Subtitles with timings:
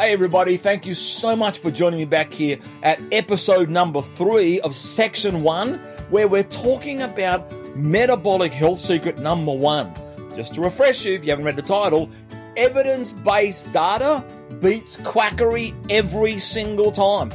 [0.00, 4.60] Hey, everybody, thank you so much for joining me back here at episode number three
[4.60, 9.92] of section one, where we're talking about metabolic health secret number one.
[10.36, 12.08] Just to refresh you, if you haven't read the title,
[12.56, 14.24] evidence based data
[14.60, 17.32] beats quackery every single time.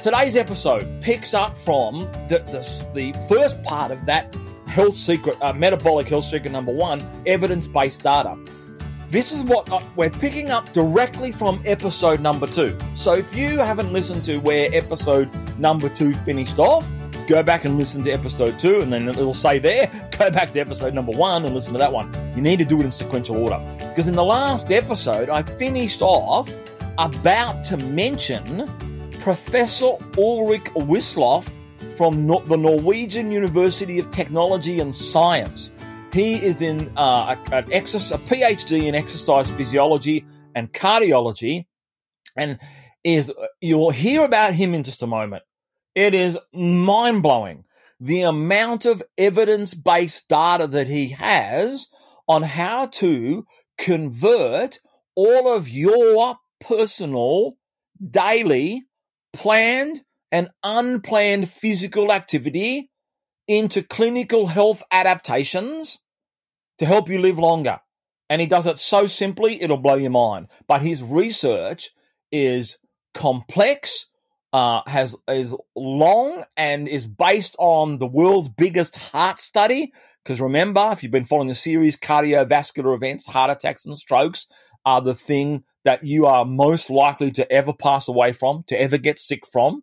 [0.00, 4.32] Today's episode picks up from the, the, the first part of that
[4.68, 8.36] health secret, uh, metabolic health secret number one, evidence based data.
[9.08, 12.76] This is what uh, we're picking up directly from episode number two.
[12.94, 16.88] So if you haven't listened to where episode number two finished off,
[17.26, 19.86] go back and listen to episode two, and then it'll say there,
[20.18, 22.12] go back to episode number one and listen to that one.
[22.34, 23.60] You need to do it in sequential order.
[23.78, 26.50] Because in the last episode, I finished off
[26.98, 28.68] about to mention
[29.20, 31.48] Professor Ulrik Wisloff
[31.96, 35.70] from the Norwegian University of Technology and Science.
[36.14, 41.66] He is in uh, an exercise, a PhD in exercise physiology and cardiology,
[42.36, 42.60] and
[43.02, 45.42] is you'll hear about him in just a moment.
[45.96, 47.64] It is mind blowing
[47.98, 51.88] the amount of evidence based data that he has
[52.28, 53.44] on how to
[53.76, 54.78] convert
[55.16, 57.56] all of your personal,
[58.00, 58.84] daily,
[59.32, 62.88] planned, and unplanned physical activity
[63.48, 65.98] into clinical health adaptations
[66.78, 67.80] to help you live longer.
[68.30, 70.48] And he does it so simply, it'll blow your mind.
[70.66, 71.90] But his research
[72.32, 72.78] is
[73.12, 74.06] complex,
[74.52, 79.92] uh, has is long, and is based on the world's biggest heart study.
[80.24, 84.46] Because remember, if you've been following the series, cardiovascular events, heart attacks, and strokes
[84.86, 88.96] are the thing that you are most likely to ever pass away from, to ever
[88.96, 89.82] get sick from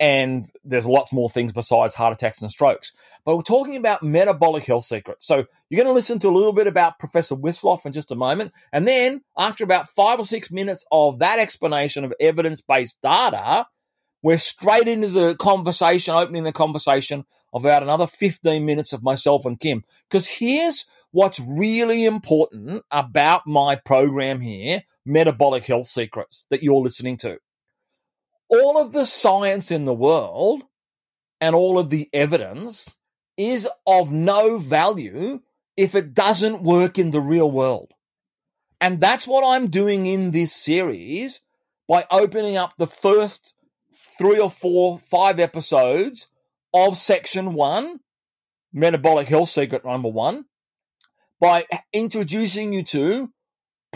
[0.00, 2.92] and there's lots more things besides heart attacks and strokes.
[3.24, 5.26] But we're talking about metabolic health secrets.
[5.26, 8.16] So you're going to listen to a little bit about Professor Wisloff in just a
[8.16, 8.52] moment.
[8.72, 13.66] And then after about five or six minutes of that explanation of evidence based data,
[14.22, 19.46] we're straight into the conversation, opening the conversation of about another 15 minutes of myself
[19.46, 19.84] and Kim.
[20.08, 27.16] Because here's what's really important about my program here, Metabolic Health Secrets, that you're listening
[27.18, 27.38] to
[28.48, 30.62] all of the science in the world
[31.40, 32.94] and all of the evidence
[33.36, 35.40] is of no value
[35.76, 37.92] if it doesn't work in the real world.
[38.80, 41.40] And that's what I'm doing in this series
[41.88, 43.54] by opening up the first
[43.94, 46.28] three or four, five episodes
[46.74, 48.00] of section one,
[48.72, 50.44] metabolic health secret number one,
[51.40, 53.32] by introducing you to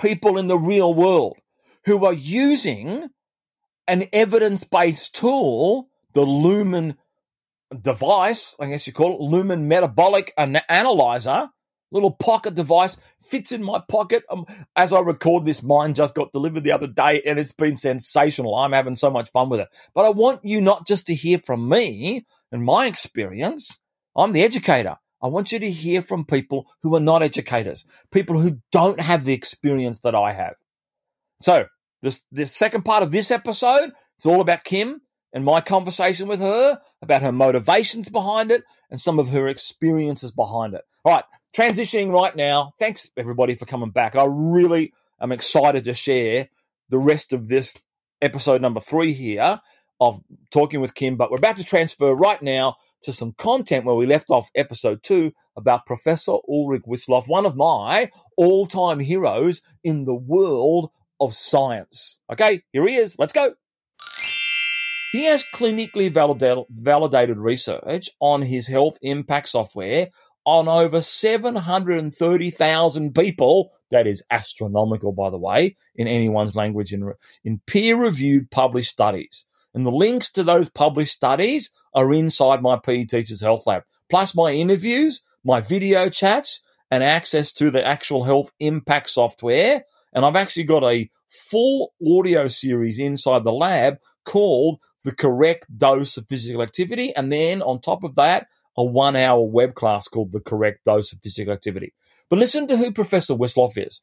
[0.01, 1.37] people in the real world
[1.85, 3.09] who are using
[3.89, 6.97] an evidence based tool, the Lumen
[7.81, 11.49] device, I guess you call it, Lumen Metabolic Analyzer,
[11.91, 14.25] little pocket device, fits in my pocket.
[14.31, 17.77] Um, as I record this, mine just got delivered the other day and it's been
[17.77, 18.55] sensational.
[18.55, 19.69] I'm having so much fun with it.
[19.95, 23.79] But I want you not just to hear from me and my experience,
[24.17, 24.97] I'm the educator.
[25.23, 29.25] I want you to hear from people who are not educators, people who don't have
[29.25, 30.55] the experience that I have.
[31.41, 31.67] So
[32.33, 35.01] the second part of this episode, it's all about Kim
[35.33, 40.31] and my conversation with her about her motivations behind it and some of her experiences
[40.31, 40.83] behind it.
[41.05, 41.25] All right,
[41.57, 42.73] transitioning right now.
[42.79, 44.17] Thanks everybody for coming back.
[44.17, 46.49] I really am excited to share
[46.89, 47.77] the rest of this
[48.21, 49.61] episode number three here
[50.01, 50.21] of
[50.51, 54.07] talking with Kim, but we're about to transfer right now to some content where we
[54.07, 60.05] left off episode two about Professor Ulrik Wisloff, one of my all time heroes in
[60.05, 60.91] the world
[61.23, 62.21] of science.
[62.31, 63.17] Okay, here he is.
[63.19, 63.55] Let's go.
[65.13, 70.09] He has clinically validated, research on his health impact software
[70.45, 73.71] on over 730,000 people.
[73.91, 77.13] That is astronomical, by the way, in anyone's language, in,
[77.45, 79.45] in peer reviewed published studies.
[79.75, 84.35] And the links to those published studies are inside my PE Teachers Health Lab, plus
[84.35, 90.37] my interviews, my video chats, and access to the actual health impact software and I've
[90.37, 96.63] actually got a full audio series inside the lab called The Correct Dose of Physical
[96.63, 97.15] Activity.
[97.15, 101.13] And then on top of that, a one hour web class called The Correct Dose
[101.13, 101.95] of Physical Activity.
[102.29, 104.03] But listen to who Professor Wisloff is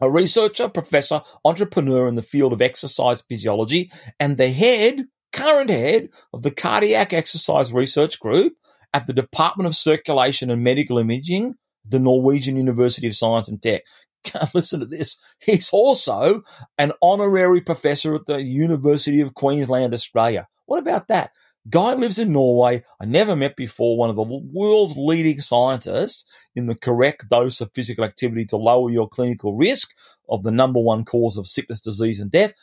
[0.00, 6.08] a researcher, professor, entrepreneur in the field of exercise physiology, and the head, current head
[6.32, 8.54] of the Cardiac Exercise Research Group
[8.92, 13.82] at the Department of Circulation and Medical Imaging, the Norwegian University of Science and Tech.
[14.54, 15.16] listen to this.
[15.40, 16.42] He's also
[16.78, 20.48] an honorary professor at the University of Queensland, Australia.
[20.66, 21.32] What about that?
[21.70, 22.82] Guy lives in Norway.
[23.00, 23.96] I never met before.
[23.96, 26.24] One of the world's leading scientists
[26.56, 29.90] in the correct dose of physical activity to lower your clinical risk
[30.28, 32.54] of the number one cause of sickness, disease, and death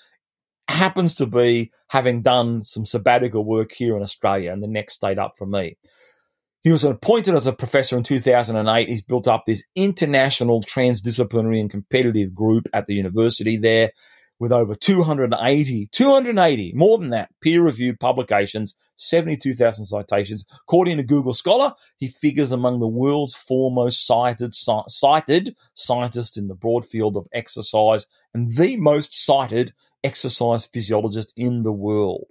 [0.68, 5.18] happens to be having done some sabbatical work here in Australia and the next state
[5.18, 5.78] up from me.
[6.62, 8.90] He was appointed as a professor in 2008.
[8.90, 13.92] He's built up this international transdisciplinary and competitive group at the university there
[14.40, 20.46] with over 280, 280, more than that, peer reviewed publications, 72,000 citations.
[20.62, 26.56] According to Google Scholar, he figures among the world's foremost cited, cited scientists in the
[26.56, 29.74] broad field of exercise and the most cited
[30.06, 32.28] exercise physiologist in the world.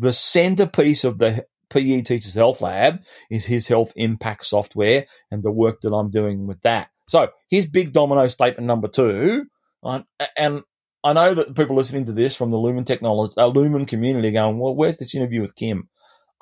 [0.00, 5.50] The centerpiece of the PE Teachers Health Lab is his health impact software and the
[5.50, 6.88] work that I'm doing with that.
[7.08, 9.46] So here's big domino statement number two.
[9.82, 10.62] and
[11.04, 14.58] I know that people listening to this from the Lumen technology, uh, Lumen community going,
[14.58, 15.88] well, where's this interview with Kim?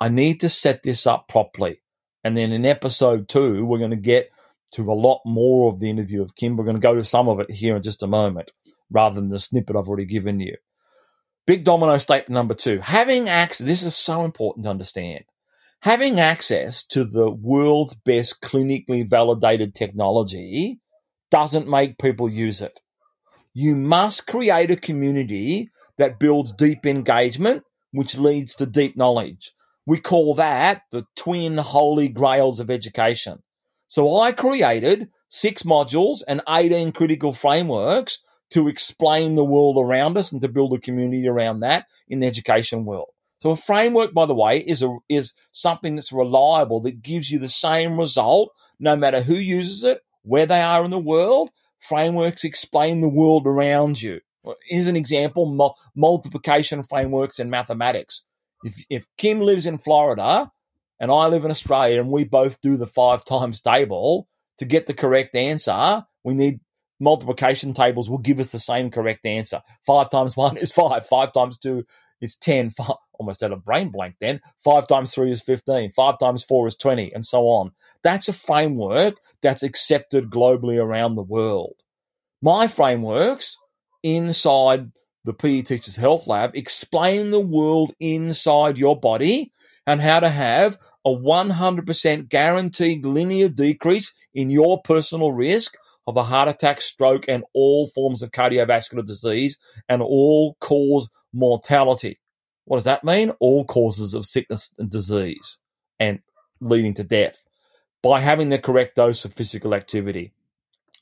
[0.00, 1.82] I need to set this up properly.
[2.24, 4.30] And then in episode two, we're going to get
[4.72, 6.56] to a lot more of the interview of Kim.
[6.56, 8.50] We're going to go to some of it here in just a moment,
[8.90, 10.56] rather than the snippet I've already given you.
[11.46, 12.80] Big domino statement number two.
[12.80, 15.24] Having access, this is so important to understand.
[15.80, 20.80] Having access to the world's best clinically validated technology
[21.30, 22.80] doesn't make people use it.
[23.54, 29.52] You must create a community that builds deep engagement, which leads to deep knowledge.
[29.86, 33.38] We call that the twin holy grails of education.
[33.86, 38.18] So I created six modules and 18 critical frameworks
[38.50, 42.26] to explain the world around us and to build a community around that in the
[42.26, 43.08] education world.
[43.40, 47.38] So a framework, by the way, is a, is something that's reliable that gives you
[47.38, 51.50] the same result no matter who uses it, where they are in the world.
[51.78, 54.20] Frameworks explain the world around you.
[54.68, 58.22] Here's an example: multiplication frameworks in mathematics.
[58.64, 60.50] If if Kim lives in Florida
[60.98, 64.28] and I live in Australia, and we both do the five times table
[64.58, 66.60] to get the correct answer, we need
[67.00, 69.60] multiplication tables will give us the same correct answer.
[69.86, 71.06] Five times one is five.
[71.06, 71.84] Five times two
[72.20, 72.70] is 10.
[72.70, 74.40] Five, almost had a brain blank then.
[74.62, 75.90] Five times three is 15.
[75.90, 77.72] Five times four is 20, and so on.
[78.02, 81.74] That's a framework that's accepted globally around the world.
[82.42, 83.56] My frameworks
[84.02, 84.92] inside
[85.24, 89.50] the PE Teachers Health Lab explain the world inside your body
[89.86, 95.76] and how to have a 100% guaranteed linear decrease in your personal risk
[96.06, 99.58] of a heart attack, stroke, and all forms of cardiovascular disease
[99.88, 102.20] and all cause mortality.
[102.64, 103.32] What does that mean?
[103.40, 105.58] All causes of sickness and disease
[105.98, 106.20] and
[106.60, 107.44] leading to death
[108.02, 110.32] by having the correct dose of physical activity.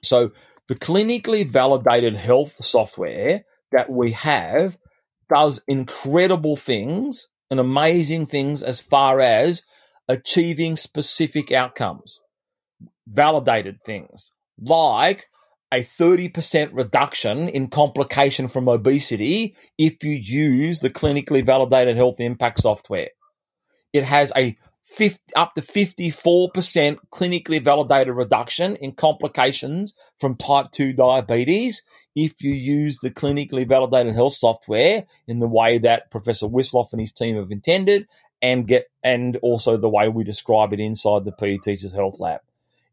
[0.03, 0.31] So,
[0.67, 4.79] the clinically validated health software that we have
[5.29, 9.63] does incredible things and amazing things as far as
[10.09, 12.23] achieving specific outcomes,
[13.07, 14.31] validated things
[14.61, 15.29] like
[15.73, 22.61] a 30% reduction in complication from obesity if you use the clinically validated health impact
[22.61, 23.09] software.
[23.93, 30.93] It has a 50, up to 54% clinically validated reduction in complications from type 2
[30.93, 31.83] diabetes
[32.15, 37.01] if you use the clinically validated health software in the way that Professor Wisloff and
[37.01, 38.07] his team have intended
[38.43, 42.41] and get and also the way we describe it inside the PE Teachers Health Lab.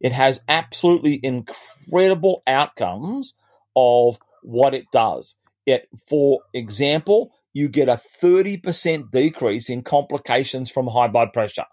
[0.02, 3.34] It has absolutely incredible outcomes
[3.76, 5.36] of what it does.
[5.66, 11.66] It, for example, you get a 30% decrease in complications from high blood pressure.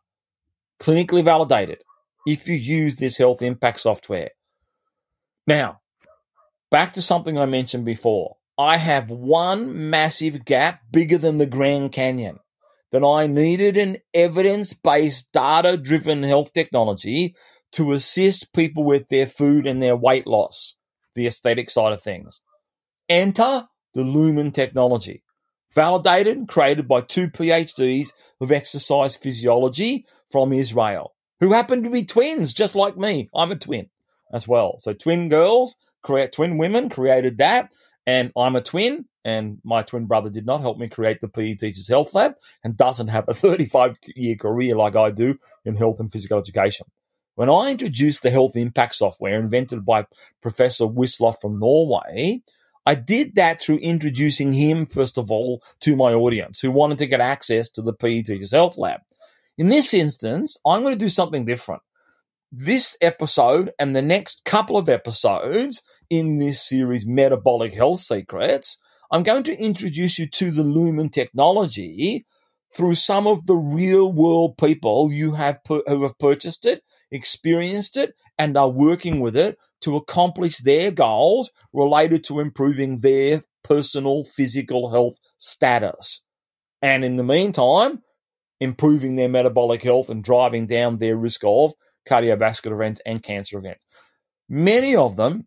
[0.78, 1.82] Clinically validated
[2.26, 4.30] if you use this health impact software.
[5.46, 5.80] Now,
[6.70, 8.36] back to something I mentioned before.
[8.58, 12.38] I have one massive gap bigger than the Grand Canyon
[12.90, 17.34] that I needed an evidence based, data driven health technology
[17.72, 20.74] to assist people with their food and their weight loss,
[21.14, 22.40] the aesthetic side of things.
[23.08, 25.22] Enter the Lumen technology,
[25.74, 28.08] validated and created by two PhDs
[28.40, 33.28] of exercise physiology from Israel, who happen to be twins, just like me.
[33.34, 33.88] I'm a twin
[34.32, 34.76] as well.
[34.78, 37.72] So twin girls, create twin women created that,
[38.06, 41.54] and I'm a twin, and my twin brother did not help me create the PE
[41.54, 42.32] Teachers Health Lab
[42.64, 46.86] and doesn't have a 35 year career like I do in health and physical education.
[47.38, 50.06] When I introduced the health impact software invented by
[50.42, 52.42] Professor Wisloff from Norway,
[52.84, 57.06] I did that through introducing him, first of all, to my audience who wanted to
[57.06, 59.02] get access to the PE Teachers Health Lab.
[59.56, 61.82] In this instance, I'm going to do something different.
[62.50, 65.80] This episode and the next couple of episodes
[66.10, 68.78] in this series, Metabolic Health Secrets,
[69.12, 72.26] I'm going to introduce you to the Lumen technology
[72.74, 78.14] through some of the real world people you have who have purchased it experienced it,
[78.38, 84.90] and are working with it to accomplish their goals related to improving their personal physical
[84.90, 86.22] health status.
[86.80, 88.02] And in the meantime,
[88.60, 91.72] improving their metabolic health and driving down their risk of
[92.08, 93.84] cardiovascular events and cancer events.
[94.48, 95.46] Many of them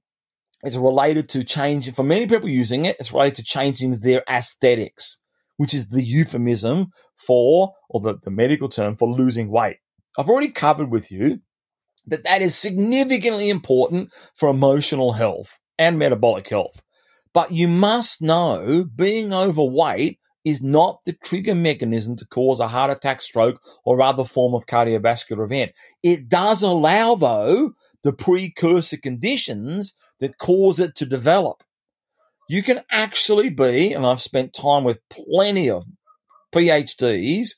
[0.64, 5.20] is related to changing, for many people using it, it's related to changing their aesthetics,
[5.58, 6.88] which is the euphemism
[7.18, 9.78] for, or the, the medical term for losing weight.
[10.18, 11.40] I've already covered with you
[12.08, 16.82] that that is significantly important for emotional health and metabolic health.
[17.34, 22.92] But you must know being overweight is not the trigger mechanism to cause a heart
[22.92, 25.72] attack, stroke, or other form of cardiovascular event.
[26.04, 31.64] It does allow, though, the precursor conditions that cause it to develop.
[32.50, 35.86] You can actually be, and I've spent time with plenty of
[36.54, 37.52] PhDs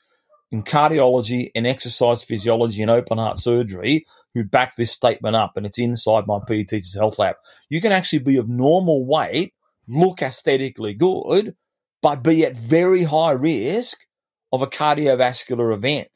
[0.52, 5.66] in cardiology and exercise physiology and open heart surgery who backed this statement up, and
[5.66, 7.36] it's inside my PE Teachers Health Lab.
[7.70, 9.54] You can actually be of normal weight,
[9.88, 11.56] look aesthetically good,
[12.02, 14.00] but be at very high risk
[14.52, 16.10] of a cardiovascular event.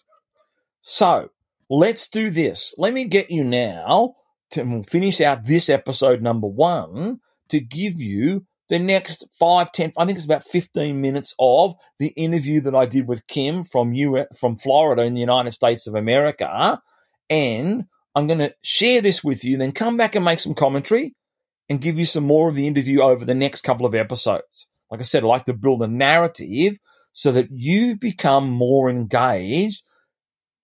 [0.82, 1.30] So
[1.70, 2.74] let's do this.
[2.78, 4.16] Let me get you now
[4.52, 7.20] to finish out this episode number one
[7.50, 12.10] to give you the next five, ten, I think it's about 15 minutes of the
[12.10, 15.96] interview that I did with Kim from U from Florida in the United States of
[15.96, 16.82] America.
[17.30, 17.86] And
[18.18, 21.14] I'm going to share this with you, then come back and make some commentary
[21.70, 24.68] and give you some more of the interview over the next couple of episodes.
[24.90, 26.80] Like I said, I like to build a narrative
[27.14, 29.84] so that you become more engaged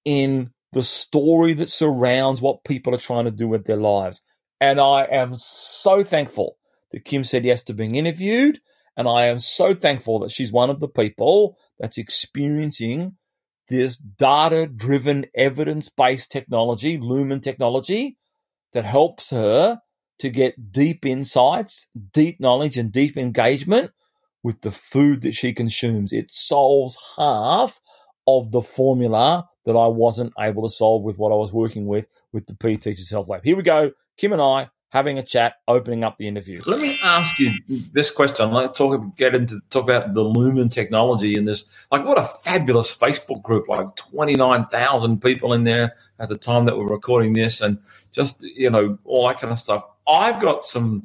[0.04, 4.20] in the story that surrounds what people are trying to do with their lives.
[4.60, 6.58] And I am so thankful
[6.90, 8.62] that Kim said yes to being interviewed.
[8.98, 13.16] And I am so thankful that she's one of the people that's experiencing
[13.74, 18.18] this data driven, evidence based technology, Lumen technology,
[18.72, 19.82] that helps her
[20.20, 23.90] to get deep insights, deep knowledge, and deep engagement
[24.44, 26.14] with the food that she consumes.
[26.14, 27.80] It solves half
[28.28, 32.08] of the formula that I wasn't able to solve with what I was working with
[32.32, 33.44] with the PE Teachers Health Lab.
[33.44, 33.92] Here we go.
[34.18, 36.60] Kim and I having a chat, opening up the interview.
[36.68, 37.52] Let me ask you
[37.94, 38.52] this question.
[38.52, 41.66] Like talk get into talk about the Lumen technology and this.
[41.92, 43.68] Like, what a fabulous Facebook group!
[43.68, 47.80] Like twenty nine thousand people in there at the time that we're recording this, and
[48.12, 49.84] just you know all that kind of stuff.
[50.08, 51.02] I've got some.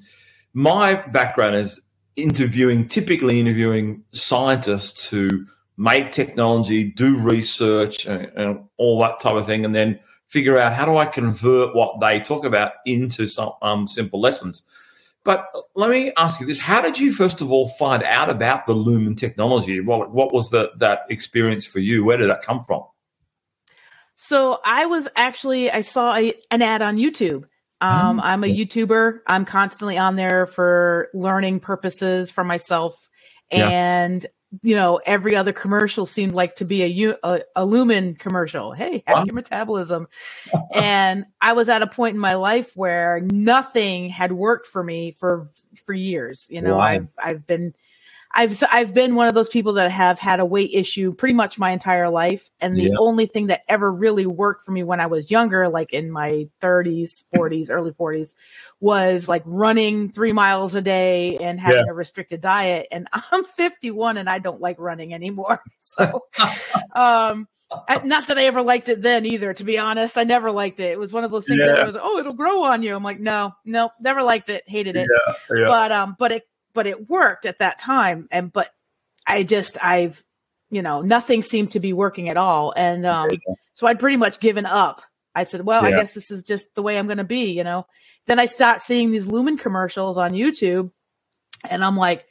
[0.53, 1.81] My background is
[2.15, 9.47] interviewing, typically interviewing scientists who make technology, do research, and, and, all that type of
[9.47, 13.53] thing, and then figure out how do I convert what they talk about into some
[13.63, 14.63] um, simple lessons.
[15.25, 18.67] But let me ask you this: How did you first of all find out about
[18.67, 19.81] the Lumen technology?
[19.81, 22.05] What, what was the, that experience for you?
[22.05, 22.85] Where did that come from?
[24.17, 27.45] So I was actually I saw a, an ad on YouTube
[27.81, 28.21] um, mm-hmm.
[28.27, 29.21] I'm a YouTuber.
[29.27, 33.09] I'm constantly on there for learning purposes for myself.
[33.51, 34.27] And.
[34.63, 38.73] You know, every other commercial seemed like to be a, a, a Lumen commercial.
[38.73, 39.25] Hey, wow.
[39.25, 40.09] your metabolism.
[40.75, 45.13] and I was at a point in my life where nothing had worked for me
[45.13, 45.49] for,
[45.85, 46.47] for years.
[46.51, 46.85] You know, wow.
[46.85, 47.75] I've, I've been,
[48.31, 51.59] I've I've been one of those people that have had a weight issue pretty much
[51.59, 52.97] my entire life, and the yeah.
[52.99, 56.49] only thing that ever really worked for me when I was younger, like in my
[56.61, 58.35] 30s, 40s, early 40s,
[58.81, 61.91] was like running three miles a day and having yeah.
[61.93, 62.89] a restricted diet.
[62.91, 65.63] And I'm 51 and I don't like running anymore.
[65.81, 66.25] So,
[66.95, 70.19] um, I, not that I ever liked it then either, to be honest.
[70.19, 70.93] I never liked it.
[70.93, 71.75] It was one of those things yeah.
[71.75, 72.95] that was, oh, it'll grow on you.
[72.95, 75.09] I'm like, no, no, never liked it, hated it.
[75.11, 75.67] Yeah, yeah.
[75.67, 78.29] But um, but it but it worked at that time.
[78.31, 78.71] And but
[79.27, 80.25] I just I've
[80.71, 83.31] you know nothing seemed to be working at all, and um,
[83.75, 85.03] so I'd pretty much given up.
[85.35, 85.89] I said, well, yeah.
[85.89, 87.85] I guess this is just the way I'm going to be, you know.
[88.29, 90.93] Then I start seeing these Lumen commercials on YouTube,
[91.69, 92.27] and I'm like,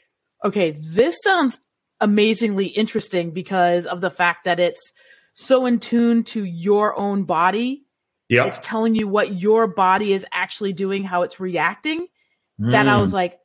[0.46, 1.60] okay, this sounds
[2.00, 4.94] amazingly interesting because of the fact that it's
[5.34, 7.84] so in tune to your own body.
[8.30, 8.46] Yeah.
[8.46, 12.08] It's telling you what your body is actually doing, how it's reacting.
[12.62, 12.72] Mm.
[12.72, 13.16] That I was mm.
[13.16, 13.40] like,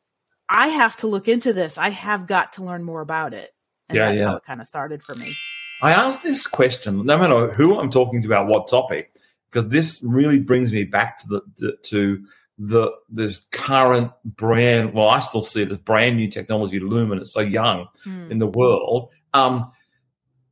[0.53, 1.79] I have to look into this.
[1.79, 3.51] I have got to learn more about it.
[3.89, 4.27] And yeah, that's yeah.
[4.29, 5.33] how it kind of started for me.
[5.81, 9.17] I asked this question, no matter who I'm talking to about what topic,
[9.51, 12.25] because this really brings me back to the, the to
[12.59, 14.93] the this current brand.
[14.93, 17.19] Well, I still see it as brand new technology, Lumen.
[17.19, 18.31] It's so young hmm.
[18.31, 19.11] in the world.
[19.33, 19.73] Um,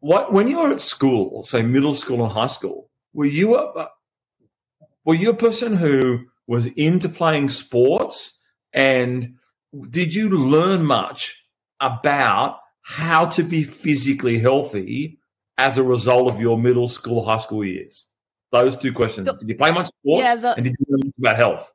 [0.00, 3.88] what when you were at school, say middle school and high school, were you a
[5.04, 8.38] were you a person who was into playing sports
[8.72, 9.36] and
[9.90, 11.44] did you learn much
[11.80, 15.18] about how to be physically healthy
[15.58, 18.06] as a result of your middle school, high school years?
[18.52, 19.26] Those two questions.
[19.26, 20.22] The, did you play much sports?
[20.22, 21.72] Yeah, the, and did you learn much about health?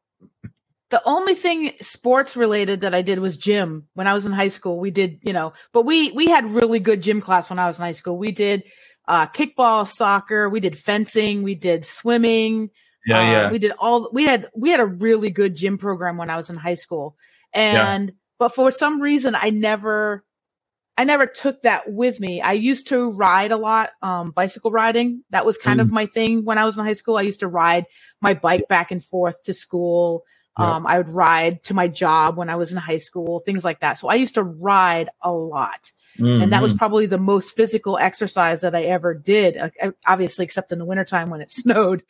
[0.91, 4.49] the only thing sports related that I did was gym when I was in high
[4.49, 4.79] school.
[4.79, 7.77] We did, you know, but we we had really good gym class when I was
[7.77, 8.17] in high school.
[8.17, 8.63] We did
[9.07, 12.69] uh, kickball, soccer, we did fencing, we did swimming.
[13.05, 13.51] Yeah, uh, yeah.
[13.51, 14.09] We did all.
[14.13, 17.17] We had we had a really good gym program when I was in high school,
[17.55, 18.15] and yeah.
[18.37, 20.23] but for some reason I never
[20.97, 22.41] I never took that with me.
[22.41, 25.23] I used to ride a lot, um, bicycle riding.
[25.31, 25.83] That was kind mm.
[25.83, 27.17] of my thing when I was in high school.
[27.17, 27.85] I used to ride
[28.21, 30.23] my bike back and forth to school.
[30.57, 33.81] Um, I would ride to my job when I was in high school, things like
[33.81, 33.97] that.
[33.97, 35.91] So I used to ride a lot.
[36.17, 36.43] Mm-hmm.
[36.43, 36.79] And that was mm-hmm.
[36.79, 39.57] probably the most physical exercise that I ever did.
[39.57, 42.03] Uh, obviously, except in the wintertime when it snowed.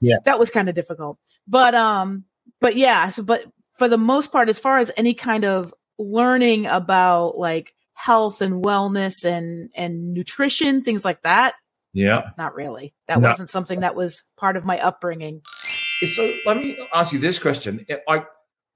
[0.00, 0.16] Yeah.
[0.24, 1.18] That was kind of difficult.
[1.46, 2.24] But, um,
[2.62, 3.44] but yeah, so, but
[3.82, 8.62] for the most part, as far as any kind of learning about like health and
[8.64, 11.54] wellness and, and nutrition, things like that.
[11.92, 12.30] Yeah.
[12.38, 12.94] Not really.
[13.08, 13.30] That no.
[13.30, 15.40] wasn't something that was part of my upbringing.
[16.14, 17.84] So let me ask you this question.
[18.08, 18.22] I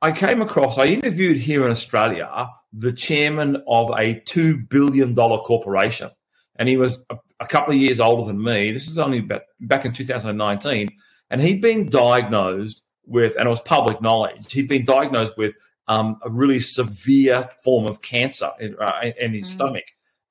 [0.02, 6.10] I came across, I interviewed here in Australia the chairman of a $2 billion corporation.
[6.58, 8.72] And he was a, a, couple of years older than me.
[8.72, 10.88] This is only about, back in 2019.
[11.30, 15.54] And he'd been diagnosed with, and it was public knowledge, he'd been diagnosed with
[15.88, 19.52] um, a really severe form of cancer in, uh, in his mm.
[19.52, 19.84] stomach.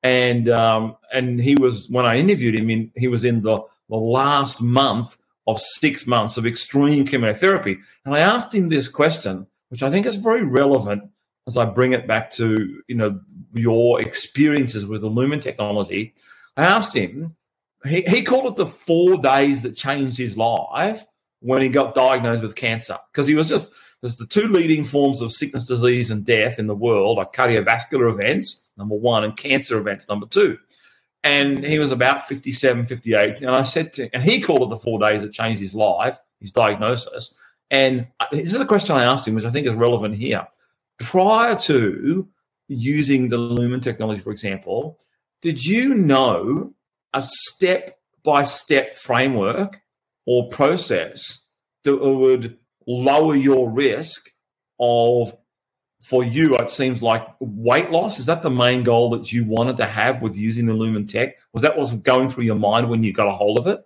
[0.03, 3.95] And um, and he was, when I interviewed him, in, he was in the, the
[3.95, 5.17] last month
[5.47, 7.77] of six months of extreme chemotherapy.
[8.03, 11.09] And I asked him this question, which I think is very relevant
[11.47, 13.19] as I bring it back to you know
[13.53, 16.13] your experiences with the Lumen technology.
[16.57, 17.35] I asked him,
[17.85, 21.03] he, he called it the four days that changed his life
[21.45, 23.69] when he got diagnosed with cancer because he was just
[24.01, 28.11] there's the two leading forms of sickness, disease, and death in the world are cardiovascular
[28.11, 30.57] events, number one, and cancer events, number two
[31.25, 33.41] and he was about 57, 58.
[33.41, 36.19] And I said to and he called it the four days that changed his life,
[36.39, 37.33] his diagnosis.
[37.71, 40.47] And this is a question I asked him, which I think is relevant here.
[40.99, 42.27] Prior to
[42.67, 44.99] using the Lumen technology, for example,
[45.41, 46.73] did you know
[47.13, 49.81] a step by step framework
[50.25, 51.39] or process
[51.83, 52.57] that would
[52.87, 54.29] lower your risk
[54.79, 55.33] of
[56.01, 58.19] for you, it seems like weight loss.
[58.19, 61.37] Is that the main goal that you wanted to have with using the Lumen Tech?
[61.51, 63.79] Was that what was going through your mind when you got a hold of it?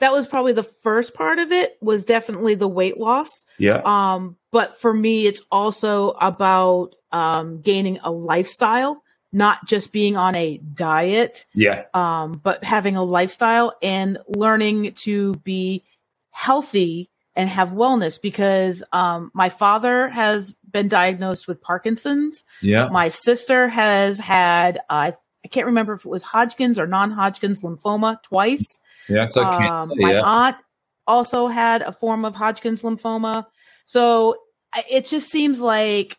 [0.00, 1.78] That was probably the first part of it.
[1.80, 3.28] Was definitely the weight loss.
[3.58, 3.82] Yeah.
[3.84, 10.36] Um, but for me, it's also about um, gaining a lifestyle, not just being on
[10.36, 11.46] a diet.
[11.54, 11.84] Yeah.
[11.94, 15.82] Um, but having a lifestyle and learning to be
[16.30, 22.44] healthy and have wellness because um, my father has been diagnosed with Parkinson's.
[22.60, 22.88] Yeah.
[22.88, 25.12] My sister has had, uh,
[25.44, 28.80] I can't remember if it was Hodgkin's or non Hodgkin's lymphoma twice.
[29.08, 29.26] Yeah.
[29.26, 30.22] So um, my yeah.
[30.22, 30.56] aunt
[31.06, 33.46] also had a form of Hodgkin's lymphoma.
[33.86, 34.36] So
[34.90, 36.18] it just seems like,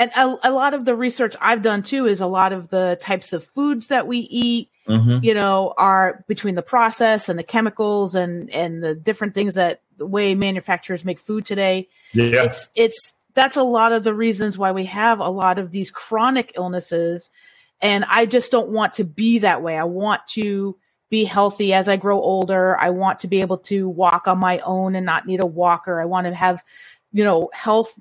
[0.00, 2.96] and a, a, lot of the research I've done too is a lot of the
[3.02, 5.22] types of foods that we eat, mm-hmm.
[5.22, 9.82] you know, are between the process and the chemicals and and the different things that
[9.98, 11.86] the way manufacturers make food today.
[12.14, 12.44] Yeah.
[12.44, 15.90] It's it's that's a lot of the reasons why we have a lot of these
[15.90, 17.28] chronic illnesses.
[17.82, 19.76] And I just don't want to be that way.
[19.76, 20.78] I want to
[21.10, 22.74] be healthy as I grow older.
[22.80, 26.00] I want to be able to walk on my own and not need a walker.
[26.00, 26.64] I want to have,
[27.12, 27.98] you know, health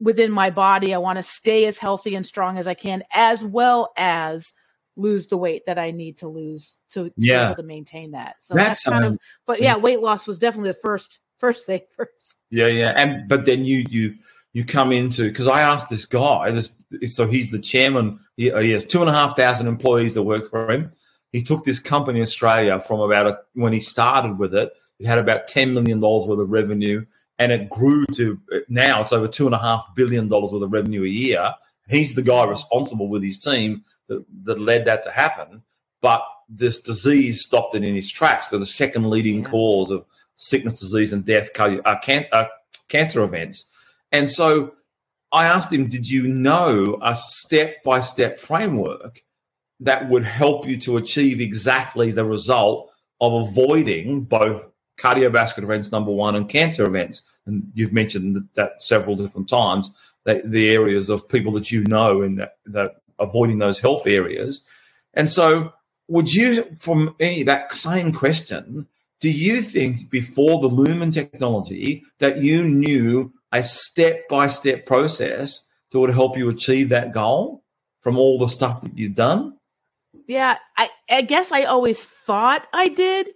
[0.00, 0.94] within my body.
[0.94, 4.52] I want to stay as healthy and strong as I can, as well as
[4.96, 7.40] lose the weight that I need to lose to, to yeah.
[7.40, 8.36] be able to maintain that.
[8.40, 11.66] So that's, that's kind um, of, but yeah, weight loss was definitely the first, first
[11.66, 12.36] thing first.
[12.50, 12.68] Yeah.
[12.68, 12.92] Yeah.
[12.96, 14.14] And, but then you, you,
[14.52, 16.70] you come into because I asked this guy, this
[17.06, 18.20] so he's the chairman.
[18.36, 20.92] He, he, has two and a half thousand employees that work for him.
[21.32, 25.06] He took this company in Australia from about a, when he started with it, it
[25.06, 27.04] had about ten million dollars worth of revenue,
[27.38, 30.72] and it grew to now it's over two and a half billion dollars worth of
[30.72, 31.54] revenue a year.
[31.88, 35.62] He's the guy responsible with his team that, that led that to happen.
[36.00, 38.50] But this disease stopped it in his tracks.
[38.50, 39.48] So the second leading yeah.
[39.48, 40.04] cause of
[40.36, 42.44] sickness, disease, and death, uh, can, uh,
[42.88, 43.66] cancer events.
[44.12, 44.74] And so
[45.32, 49.22] I asked him, Did you know a step by step framework
[49.80, 54.66] that would help you to achieve exactly the result of avoiding both
[54.98, 57.22] cardiovascular events, number one, and cancer events?
[57.46, 59.90] And you've mentioned that several different times,
[60.24, 64.62] the areas of people that you know and that, that avoiding those health areas.
[65.12, 65.72] And so,
[66.08, 68.86] would you, from me, that same question,
[69.20, 75.66] do you think before the Lumen technology that you knew a step by step process
[75.90, 77.62] that would help you achieve that goal
[78.00, 79.56] from all the stuff that you've done?
[80.26, 83.28] Yeah, I, I guess I always thought I did.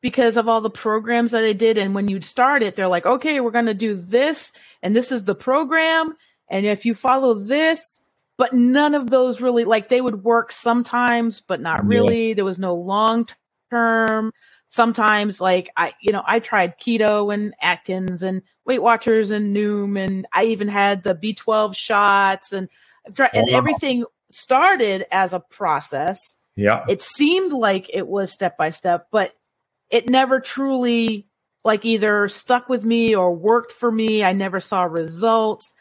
[0.00, 1.78] Because of all the programs that I did.
[1.78, 5.10] And when you'd start it, they're like, okay, we're going to do this, and this
[5.12, 6.14] is the program.
[6.48, 8.02] And if you follow this,
[8.36, 12.28] but none of those really, like, they would work sometimes, but not really.
[12.28, 12.34] Yeah.
[12.34, 13.26] There was no long
[13.70, 14.32] term.
[14.68, 19.98] Sometimes, like, I, you know, I tried keto and Atkins and Weight Watchers and Noom,
[19.98, 22.68] and I even had the B12 shots and,
[23.06, 23.58] and oh, wow.
[23.58, 26.38] everything started as a process.
[26.56, 26.84] Yeah.
[26.88, 29.34] It seemed like it was step by step, but
[29.90, 31.26] it never truly
[31.64, 34.22] like either stuck with me or worked for me.
[34.22, 35.74] I never saw results.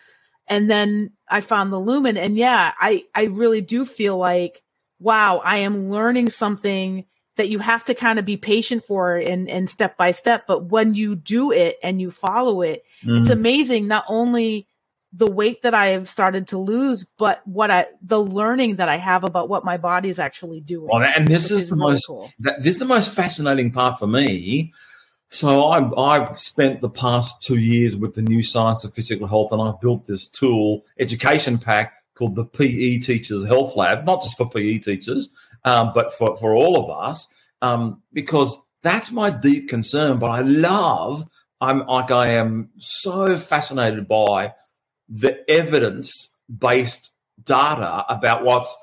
[0.47, 4.61] And then I found the lumen and yeah, I I really do feel like
[4.99, 7.05] wow, I am learning something
[7.37, 10.65] that you have to kind of be patient for and and step by step, but
[10.65, 13.19] when you do it and you follow it, mm.
[13.19, 14.67] it's amazing not only
[15.17, 18.97] the weight that I have started to lose, but what I the learning that I
[18.97, 20.89] have about what my body is actually doing.
[20.91, 22.31] Oh, and this is, is, the really most cool.
[22.39, 24.73] that, this is the most fascinating part for me.
[25.29, 29.51] So I've I've spent the past two years with the new science of physical health,
[29.51, 34.37] and I've built this tool education pack called the PE Teachers Health Lab, not just
[34.37, 35.29] for PE teachers,
[35.63, 37.27] um, but for for all of us,
[37.61, 40.19] um, because that's my deep concern.
[40.19, 41.25] But I love
[41.61, 44.53] I'm like I am so fascinated by
[45.07, 47.11] the evidence based
[47.43, 48.73] data about what's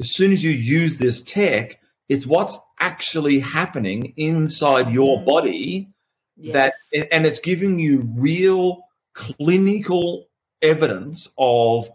[0.00, 5.26] as soon as you use this tech, it's what's actually happening inside your mm-hmm.
[5.26, 5.90] body
[6.36, 6.52] yes.
[6.90, 8.82] that and it's giving you real
[9.14, 10.26] clinical
[10.62, 11.88] evidence of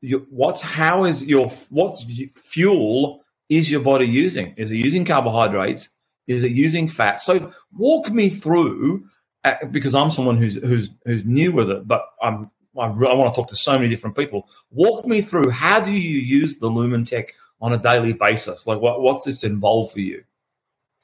[0.00, 1.98] your, what's how is your what
[2.34, 5.88] fuel is your body using is it using carbohydrates
[6.26, 9.04] is it using fat so walk me through
[9.44, 13.34] uh, because i'm someone who's who's who's new with it but i'm I, I want
[13.34, 14.48] to talk to so many different people.
[14.70, 18.66] Walk me through how do you use the Lumen Tech on a daily basis?
[18.66, 20.24] Like, what, what's this involved for you?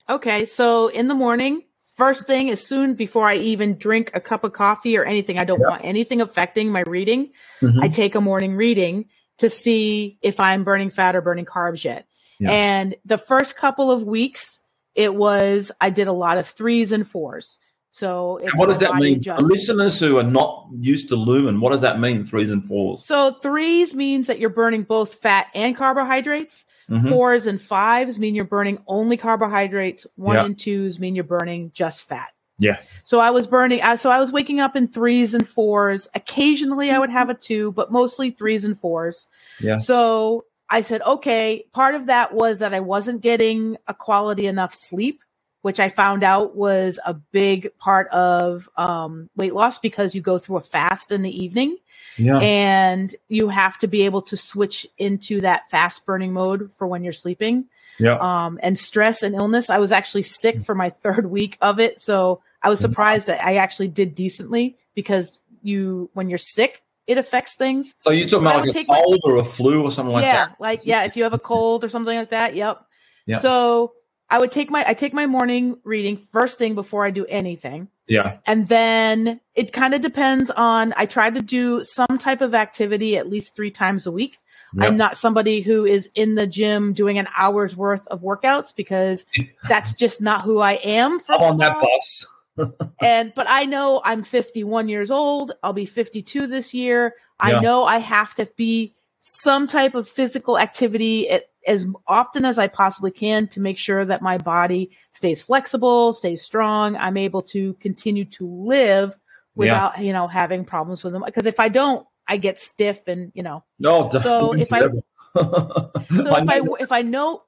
[0.09, 1.63] Okay, so in the morning,
[1.97, 5.45] first thing, as soon before I even drink a cup of coffee or anything, I
[5.45, 5.69] don't yep.
[5.69, 7.33] want anything affecting my reading.
[7.61, 7.81] Mm-hmm.
[7.83, 9.07] I take a morning reading
[9.39, 12.07] to see if I'm burning fat or burning carbs yet.
[12.41, 12.53] Yeah.
[12.53, 14.61] And the first couple of weeks,
[14.95, 17.59] it was I did a lot of threes and fours.
[17.99, 19.21] So what does that mean?
[19.41, 22.25] Listeners who are not used to lumen, what does that mean?
[22.25, 23.05] Threes and fours.
[23.05, 26.65] So threes means that you're burning both fat and carbohydrates.
[26.89, 27.09] Mm-hmm.
[27.09, 30.07] Fours and fives mean you're burning only carbohydrates.
[30.15, 30.45] One yeah.
[30.45, 32.29] and twos mean you're burning just fat.
[32.61, 32.79] Yeah.
[33.05, 33.81] So I was burning.
[33.97, 36.07] So I was waking up in threes and fours.
[36.15, 39.27] Occasionally I would have a two, but mostly threes and fours.
[39.61, 39.79] Yeah.
[39.79, 41.65] So I said, okay.
[41.73, 45.23] Part of that was that I wasn't getting a quality enough sleep
[45.63, 50.39] which I found out was a big part of um, weight loss because you go
[50.39, 51.77] through a fast in the evening.
[52.17, 52.39] Yeah.
[52.39, 57.03] And you have to be able to switch into that fast burning mode for when
[57.03, 57.67] you're sleeping.
[57.99, 58.19] Yeah.
[58.19, 59.71] Um, and stress and illness.
[59.71, 62.01] I was actually sick for my third week of it.
[62.01, 67.19] So I was surprised that I actually did decently because you, when you're sick, it
[67.19, 67.95] affects things.
[67.99, 70.51] So talking about like a cold my, or a flu or something like yeah, that?
[70.51, 70.55] Yeah.
[70.61, 72.55] Like, yeah, if you have a cold or something like that.
[72.55, 72.85] Yep.
[73.27, 73.41] yep.
[73.41, 73.95] So
[74.31, 77.89] I would take my I take my morning reading first thing before I do anything.
[78.07, 78.39] Yeah.
[78.47, 83.17] And then it kind of depends on I try to do some type of activity
[83.17, 84.39] at least 3 times a week.
[84.75, 84.87] Yep.
[84.87, 89.25] I'm not somebody who is in the gym doing an hour's worth of workouts because
[89.69, 91.19] that's just not who I am.
[91.29, 92.27] I'm on that bus.
[93.01, 95.53] and but I know I'm 51 years old.
[95.63, 97.15] I'll be 52 this year.
[97.45, 97.59] Yeah.
[97.59, 102.59] I know I have to be some type of physical activity at as often as
[102.59, 106.97] I possibly can to make sure that my body stays flexible, stays strong.
[106.97, 109.17] I'm able to continue to live
[109.55, 110.03] without, yeah.
[110.03, 111.23] you know, having problems with them.
[111.25, 113.65] Because if I don't, I get stiff and, you know.
[113.79, 117.43] No, so if I, so if I, if I know,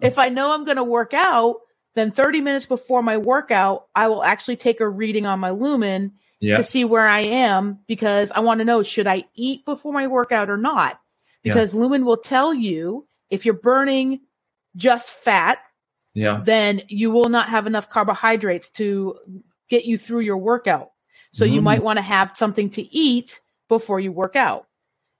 [0.00, 1.56] if I know I'm going to work out,
[1.94, 6.12] then 30 minutes before my workout, I will actually take a reading on my lumen
[6.40, 6.56] yeah.
[6.56, 10.06] to see where I am because I want to know should I eat before my
[10.06, 10.98] workout or not?
[11.42, 11.80] Because yeah.
[11.80, 14.20] lumen will tell you if you're burning
[14.76, 15.58] just fat,
[16.14, 16.42] yeah.
[16.44, 19.16] then you will not have enough carbohydrates to
[19.70, 20.90] get you through your workout.
[21.32, 21.52] So mm.
[21.52, 24.66] you might want to have something to eat before you work out.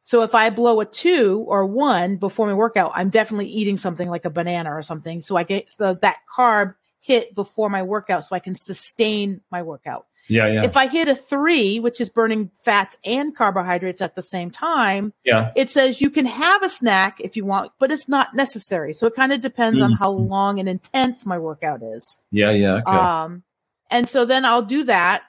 [0.04, 4.10] So if I blow a two or one before my workout, I'm definitely eating something
[4.10, 5.22] like a banana or something.
[5.22, 9.62] So I get the, that carb hit before my workout so I can sustain my
[9.62, 10.06] workout.
[10.28, 10.64] Yeah, yeah.
[10.64, 15.12] If I hit a three, which is burning fats and carbohydrates at the same time,
[15.24, 18.94] yeah, it says you can have a snack if you want, but it's not necessary.
[18.94, 19.92] So it kind of depends mm-hmm.
[19.92, 20.30] on how mm-hmm.
[20.30, 22.20] long and intense my workout is.
[22.30, 22.74] Yeah, yeah.
[22.74, 22.96] Okay.
[22.96, 23.42] Um,
[23.90, 25.22] and so then I'll do that,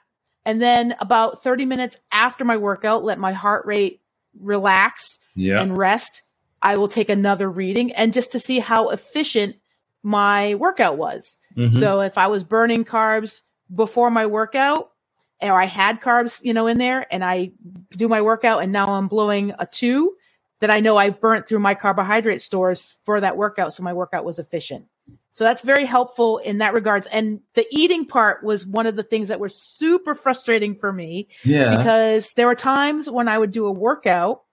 [0.44, 4.00] and then about thirty minutes after my workout, let my heart rate
[4.40, 5.60] relax yeah.
[5.60, 6.22] and rest.
[6.62, 9.56] I will take another reading, and just to see how efficient
[10.02, 11.36] my workout was.
[11.56, 11.78] Mm-hmm.
[11.78, 14.90] So if I was burning carbs before my workout,
[15.40, 17.52] or I had carbs, you know, in there, and I
[17.90, 20.14] do my workout, and now I'm blowing a two,
[20.60, 24.24] that I know I burnt through my carbohydrate stores for that workout, so my workout
[24.24, 24.86] was efficient.
[25.32, 27.08] So that's very helpful in that regards.
[27.08, 31.28] And the eating part was one of the things that were super frustrating for me.
[31.42, 31.76] Yeah.
[31.76, 34.44] Because there were times when I would do a workout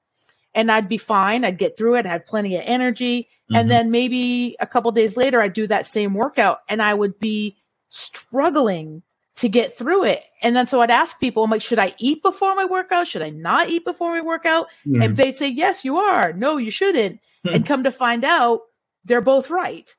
[0.56, 1.45] and I'd be fine.
[1.45, 3.30] I'd get through it, I had plenty of energy.
[3.43, 3.56] Mm-hmm.
[3.58, 7.19] And then maybe a couple days later, I'd do that same workout and I would
[7.19, 7.61] be
[7.91, 9.04] struggling
[9.36, 10.23] to get through it.
[10.41, 13.08] And then so I'd ask people, I'm like, should I eat before my workout?
[13.08, 14.67] Should I not eat before my workout?
[14.86, 15.01] Mm-hmm.
[15.01, 16.34] And they'd say, yes, you are.
[16.34, 17.15] No, you shouldn't.
[17.45, 17.56] Mm-hmm.
[17.56, 18.62] And come to find out,
[19.06, 19.93] they're both right.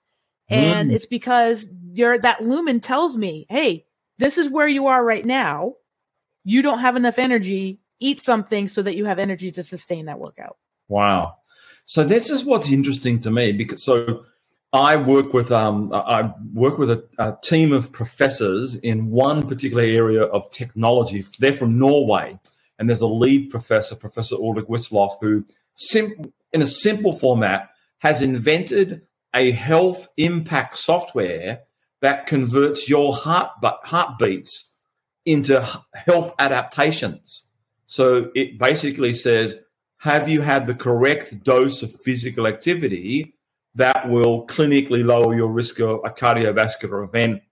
[0.48, 0.94] And mm.
[0.94, 3.86] it's because your that lumen tells me, hey,
[4.18, 5.74] this is where you are right now.
[6.44, 10.18] You don't have enough energy eat something so that you have energy to sustain that
[10.18, 10.56] workout.
[10.88, 11.36] Wow.
[11.84, 14.24] So this is what's interesting to me because so
[14.72, 19.82] I work with um, I work with a, a, team of professors in one particular
[19.82, 21.22] area of technology.
[21.38, 22.38] They're from Norway,
[22.78, 28.22] and there's a lead professor, Professor Ulrik Wisloff, who sim- in a simple format has
[28.22, 29.02] invented
[29.34, 31.60] a health impact software
[32.00, 34.74] that converts your heart but heartbeats
[35.24, 37.46] into health adaptations.
[37.86, 39.58] So it basically says,
[39.98, 43.34] have you had the correct dose of physical activity
[43.74, 47.42] that will clinically lower your risk of a cardiovascular event,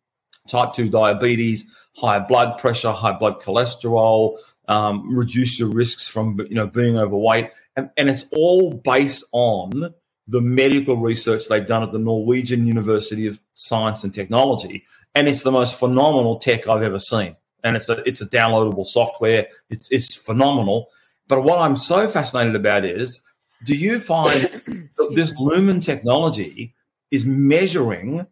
[0.49, 1.65] type 2 diabetes,
[1.97, 7.51] high blood pressure, high blood cholesterol, um, reduce your risks from you know being overweight,
[7.77, 9.95] and, and it's all based on
[10.29, 15.43] the medical research they've done at the Norwegian University of Science and Technology, and it's
[15.43, 19.47] the most phenomenal tech I've ever seen and it's a it's a downloadable software.
[19.69, 20.89] It's it's phenomenal.
[21.29, 23.21] But what I'm so fascinated about is,
[23.65, 24.43] do you find
[24.97, 26.75] that this Lumen technology
[27.11, 28.27] is measuring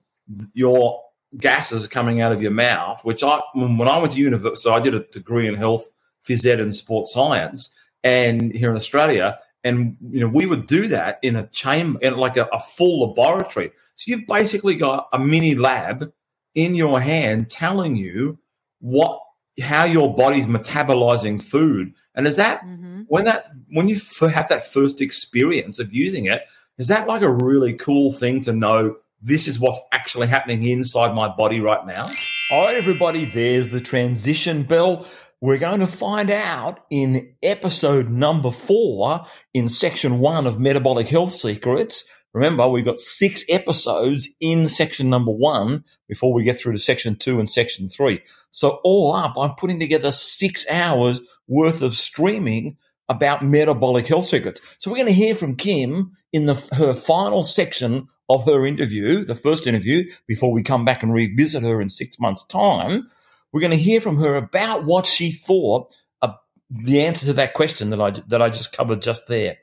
[0.54, 1.02] your
[1.36, 3.04] gases coming out of your mouth?
[3.04, 5.88] Which I when I went to university, so I did a degree in health,
[6.26, 9.38] phys ed, and sports science, and here in Australia.
[9.64, 13.08] And you know, we would do that in a chamber, in like a, a full
[13.08, 13.72] laboratory.
[13.96, 16.12] So you've basically got a mini lab
[16.54, 18.38] in your hand telling you
[18.80, 19.20] what
[19.60, 21.94] how your body's metabolizing food.
[22.14, 23.02] And is that mm-hmm.
[23.08, 26.42] when that when you f- have that first experience of using it
[26.78, 31.14] is that like a really cool thing to know this is what's actually happening inside
[31.14, 32.06] my body right now?
[32.52, 35.06] All right everybody there's the transition bell
[35.40, 41.32] we're going to find out in episode number four in section one of metabolic health
[41.32, 46.78] secrets Remember, we've got six episodes in section number one before we get through to
[46.78, 48.22] section two and section three.
[48.50, 52.76] So all up, I'm putting together six hours worth of streaming
[53.08, 54.60] about metabolic health secrets.
[54.76, 59.24] So we're going to hear from Kim in the, her final section of her interview,
[59.24, 63.08] the first interview, before we come back and revisit her in six months' time.
[63.52, 66.34] We're going to hear from her about what she thought of
[66.70, 69.56] the answer to that question that I that I just covered just there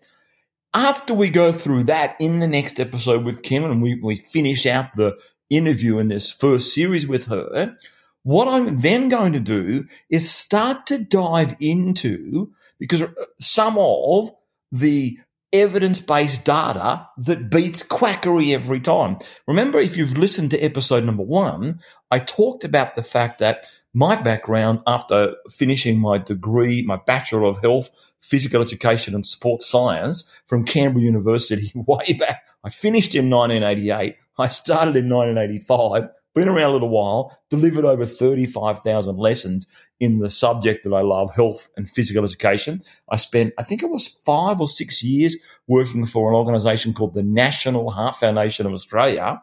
[0.75, 4.65] after we go through that in the next episode with Kim and we, we finish
[4.65, 5.17] out the
[5.49, 7.75] interview in this first series with her,
[8.23, 13.07] what I'm then going to do is start to dive into because uh,
[13.39, 14.31] some of
[14.71, 15.17] the
[15.53, 19.17] evidence based data that beats quackery every time.
[19.47, 21.79] Remember, if you've listened to episode number one,
[22.11, 27.61] I talked about the fact that my background after finishing my degree, my Bachelor of
[27.61, 27.89] Health
[28.25, 32.43] physical education and sports science from Canberra University way back.
[32.63, 34.15] I finished in 1988.
[34.37, 39.67] I started in 1985, been around a little while, delivered over 35,000 lessons
[39.99, 42.83] in the subject that I love, health and physical education.
[43.09, 47.13] I spent, I think it was five or six years working for an organization called
[47.13, 49.41] the National Heart Foundation of Australia.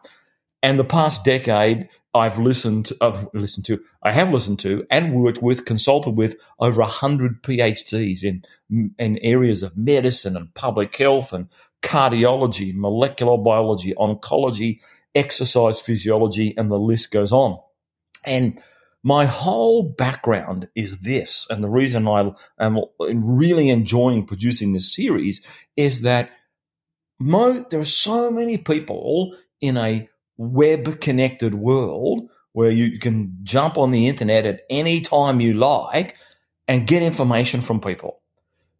[0.63, 5.41] And the past decade, I've listened, I've listened to, I have listened to and worked
[5.41, 8.45] with, consulted with over a hundred PhDs in,
[8.97, 11.49] in areas of medicine and public health and
[11.81, 14.79] cardiology, molecular biology, oncology,
[15.13, 17.59] exercise physiology, and the list goes on.
[18.25, 18.61] And
[19.03, 21.45] my whole background is this.
[21.49, 25.45] And the reason I am really enjoying producing this series
[25.75, 26.29] is that
[27.19, 30.07] mo- there are so many people in a
[30.51, 36.15] web connected world where you can jump on the internet at any time you like
[36.67, 38.19] and get information from people.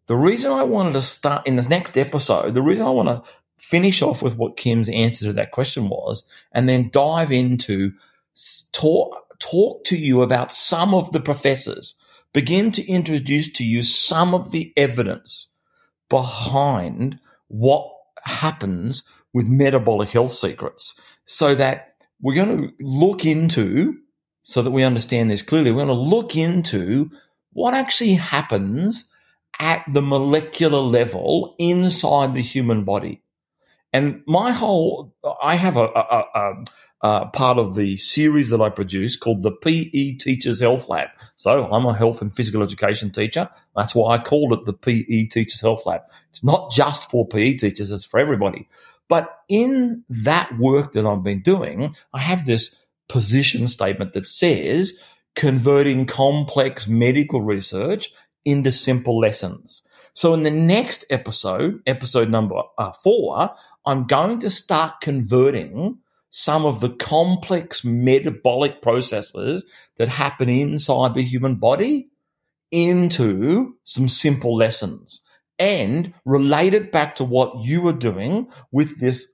[0.05, 3.23] The reason I wanted to start in this next episode, the reason I want to
[3.57, 7.93] finish off with what Kim's answer to that question was, and then dive into
[8.73, 11.95] talk, talk to you about some of the professors,
[12.33, 15.53] begin to introduce to you some of the evidence
[16.09, 17.89] behind what
[18.25, 23.97] happens with metabolic health secrets so that we're going to look into,
[24.43, 27.09] so that we understand this clearly, we're going to look into
[27.51, 29.09] what actually happens
[29.59, 33.21] at the molecular level inside the human body.
[33.91, 36.63] And my whole, I have a, a, a,
[37.03, 41.09] a, part of the series that I produce called the PE Teachers Health Lab.
[41.35, 43.49] So I'm a health and physical education teacher.
[43.75, 46.01] That's why I called it the PE Teachers Health Lab.
[46.31, 48.67] It's not just for PE teachers, it's for everybody.
[49.13, 54.97] But in that work that I've been doing, I have this position statement that says
[55.35, 58.09] converting complex medical research
[58.43, 59.83] into simple lessons.
[60.15, 63.51] So in the next episode, episode number uh, four,
[63.85, 65.99] I'm going to start converting
[66.31, 69.63] some of the complex metabolic processes
[69.97, 72.09] that happen inside the human body
[72.71, 75.21] into some simple lessons
[75.63, 79.29] and relate it back to what you were doing with this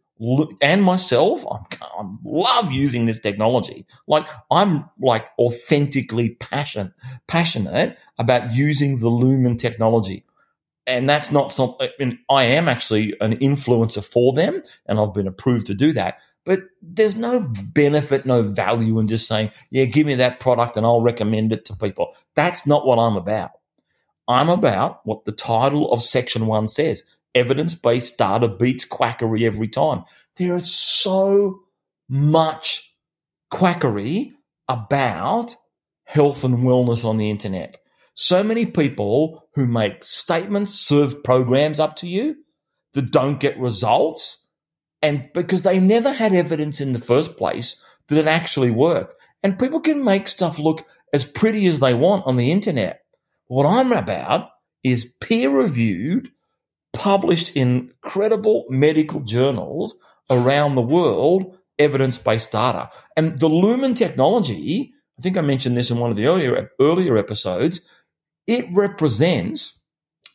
[0.61, 3.85] and myself, I'm, I love using this technology.
[4.05, 6.91] Like I'm like authentically passionate,
[7.27, 10.25] passionate about using the Lumen technology.
[10.85, 15.67] And that's not something, I am actually an influencer for them and I've been approved
[15.67, 16.19] to do that.
[16.45, 20.85] But there's no benefit, no value in just saying, yeah, give me that product and
[20.85, 22.15] I'll recommend it to people.
[22.35, 23.51] That's not what I'm about.
[24.29, 27.03] I'm about what the title of section one says
[27.35, 30.03] evidence based data beats quackery every time.
[30.37, 31.61] There is so
[32.07, 32.95] much
[33.49, 34.33] quackery
[34.67, 35.55] about
[36.05, 37.77] health and wellness on the internet.
[38.13, 42.35] So many people who make statements, serve programs up to you
[42.93, 44.45] that don't get results.
[45.01, 49.15] And because they never had evidence in the first place that it actually worked.
[49.41, 53.01] And people can make stuff look as pretty as they want on the internet.
[53.49, 54.51] What I'm about
[54.83, 56.31] is peer reviewed
[56.93, 59.95] published in credible medical journals
[60.29, 62.91] around the world evidence based data.
[63.17, 67.17] And the Lumen technology, I think I mentioned this in one of the earlier, earlier
[67.17, 67.81] episodes,
[68.45, 69.81] it represents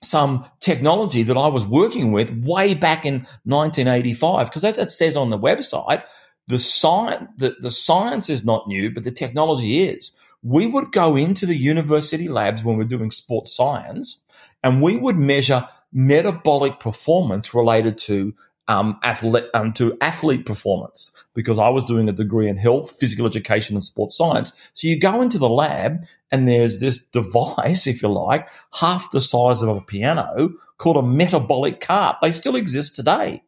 [0.02, 4.48] some technology that I was working with way back in 1985.
[4.48, 6.04] Because as it says on the website,
[6.48, 10.12] the science, the, the science is not new, but the technology is.
[10.44, 14.20] We would go into the university labs when we're doing sports science
[14.62, 18.34] and we would measure metabolic performance related to
[18.68, 23.26] um, athlete, um, to athlete performance because I was doing a degree in health, physical
[23.26, 24.52] education, and sports science.
[24.72, 29.20] So you go into the lab and there's this device, if you like, half the
[29.20, 32.18] size of a piano called a metabolic cart.
[32.20, 33.42] They still exist today.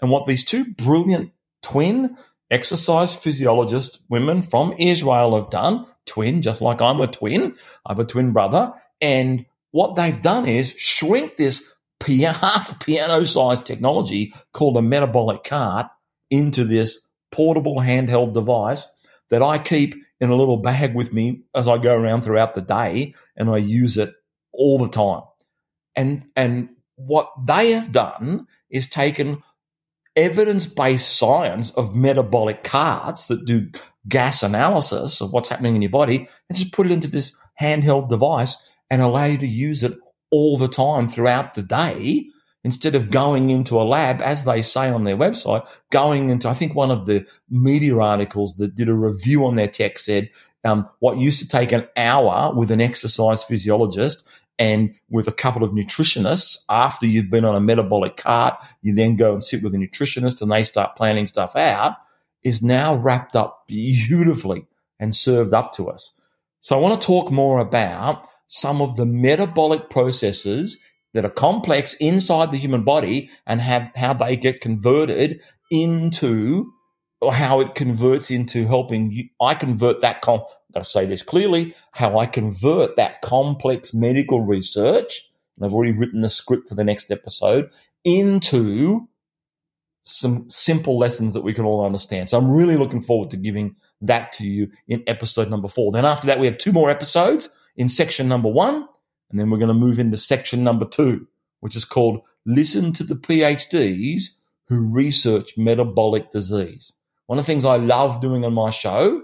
[0.00, 2.16] And what these two brilliant twin
[2.50, 7.54] exercise physiologist women from Israel have done, twin, just like I'm a twin,
[7.86, 11.70] I have a twin brother, and what they've done is shrink this
[12.06, 15.86] half piano sized technology called a metabolic cart
[16.30, 18.86] into this portable handheld device
[19.30, 22.62] that I keep in a little bag with me as I go around throughout the
[22.62, 24.12] day and I use it
[24.52, 25.22] all the time.
[25.94, 29.42] And, and what they have done is taken
[30.18, 33.70] evidence based science of metabolic carts that do
[34.08, 38.08] gas analysis of what's happening in your body and just put it into this handheld
[38.08, 38.56] device
[38.90, 39.98] and allow you to use it
[40.30, 42.28] all the time throughout the day
[42.64, 46.54] instead of going into a lab, as they say on their website, going into, I
[46.54, 50.30] think one of the media articles that did a review on their tech said,
[50.64, 54.26] um, what used to take an hour with an exercise physiologist
[54.58, 59.16] and with a couple of nutritionists after you've been on a metabolic cart, you then
[59.16, 61.96] go and sit with a nutritionist and they start planning stuff out,
[62.42, 64.66] is now wrapped up beautifully
[64.98, 66.20] and served up to us.
[66.60, 70.78] So I want to talk more about some of the metabolic processes
[71.14, 75.40] that are complex inside the human body and have how they get converted
[75.70, 76.72] into
[77.20, 79.28] or how it converts into helping you.
[79.40, 80.20] I convert that.
[80.22, 81.74] Com- got to say this clearly.
[81.92, 86.84] How I convert that complex medical research, and I've already written the script for the
[86.84, 87.70] next episode,
[88.04, 89.08] into
[90.04, 92.30] some simple lessons that we can all understand.
[92.30, 95.92] So I'm really looking forward to giving that to you in episode number four.
[95.92, 98.86] Then after that, we have two more episodes in section number one,
[99.30, 101.26] and then we're going to move into section number two,
[101.60, 104.38] which is called Listen to the PhDs
[104.68, 106.94] who research metabolic disease.
[107.26, 109.22] One of the things I love doing on my show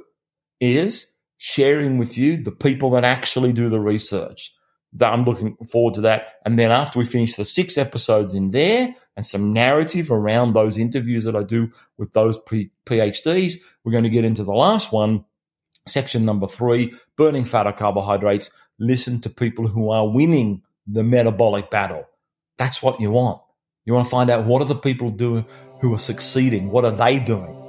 [0.61, 4.53] is sharing with you the people that actually do the research.
[5.01, 6.35] I'm looking forward to that.
[6.45, 10.78] And then after we finish the six episodes in there and some narrative around those
[10.78, 12.39] interviews that I do with those
[12.87, 15.24] PhDs, we're going to get into the last one
[15.87, 18.51] Section number three, burning fat or carbohydrates.
[18.78, 22.07] Listen to people who are winning the metabolic battle.
[22.57, 23.43] That's what you want.
[23.85, 25.45] You want to find out what are the people doing
[25.82, 26.70] who are succeeding?
[26.70, 27.64] What are they doing?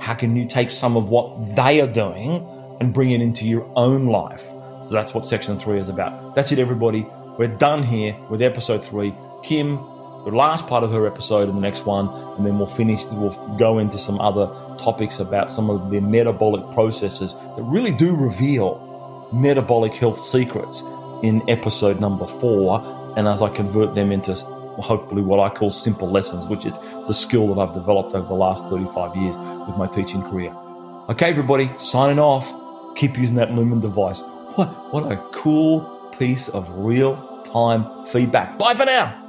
[0.00, 2.46] how can you take some of what they are doing
[2.80, 4.52] and bring it into your own life?
[4.82, 6.34] So that's what section three is about.
[6.34, 7.06] That's it, everybody.
[7.38, 9.14] We're done here with episode three.
[9.42, 9.76] Kim,
[10.24, 13.30] the last part of her episode in the next one, and then we'll finish, we'll
[13.56, 14.46] go into some other
[14.78, 20.82] topics about some of the metabolic processes that really do reveal metabolic health secrets
[21.22, 22.80] in episode number four.
[23.16, 24.34] And as I convert them into
[24.80, 28.34] hopefully what I call simple lessons, which is the skill that I've developed over the
[28.34, 30.54] last 35 years with my teaching career.
[31.08, 32.52] Okay, everybody, signing off.
[32.96, 34.22] Keep using that Lumen device.
[34.56, 35.80] What, what a cool
[36.18, 38.58] piece of real time feedback.
[38.58, 39.19] Bye for now.